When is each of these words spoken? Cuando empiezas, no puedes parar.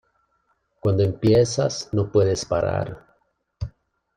Cuando 0.79 1.03
empiezas, 1.03 1.89
no 1.91 2.11
puedes 2.11 2.43
parar. 2.45 3.05